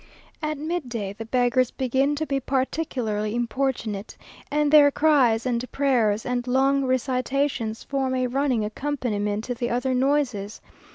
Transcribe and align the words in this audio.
At 0.41 0.57
midday 0.57 1.13
the 1.13 1.25
beggars 1.27 1.69
begin 1.69 2.15
to 2.15 2.25
be 2.25 2.39
particularly 2.39 3.35
importunate, 3.35 4.17
and 4.49 4.71
their 4.71 4.89
cries, 4.89 5.45
and 5.45 5.71
prayers, 5.71 6.25
and 6.25 6.47
long 6.47 6.83
recitations, 6.85 7.83
form 7.83 8.15
a 8.15 8.25
running 8.25 8.65
accompaniment 8.65 9.43
to 9.43 9.53
the 9.53 9.69
other 9.69 9.93
noises. 9.93 10.59